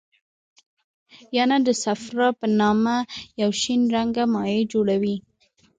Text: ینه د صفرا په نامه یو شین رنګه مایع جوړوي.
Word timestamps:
ینه 1.35 1.57
د 1.67 1.69
صفرا 1.83 2.27
په 2.39 2.45
نامه 2.59 2.95
یو 3.41 3.49
شین 3.61 3.81
رنګه 3.95 4.23
مایع 4.33 4.61
جوړوي. 4.73 5.15